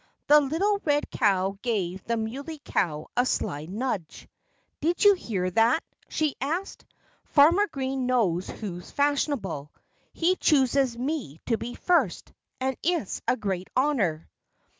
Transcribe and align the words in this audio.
The 0.25 0.41
little 0.41 0.81
red 0.83 1.11
cow 1.11 1.59
gave 1.61 2.03
the 2.05 2.17
Muley 2.17 2.59
Cow 2.65 3.09
a 3.15 3.23
sly 3.23 3.65
nudge. 3.67 4.27
"Did 4.79 5.03
you 5.03 5.13
hear 5.13 5.51
that?" 5.51 5.83
she 6.09 6.35
asked. 6.41 6.85
"Farmer 7.25 7.67
Green 7.67 8.07
knows 8.07 8.49
who's 8.49 8.89
fashionable. 8.89 9.71
He 10.11 10.37
chooses 10.37 10.97
me 10.97 11.39
to 11.45 11.57
be 11.59 11.75
first! 11.75 12.33
And 12.59 12.75
it's 12.81 13.21
a 13.27 13.37
great 13.37 13.69
honor." 13.75 14.27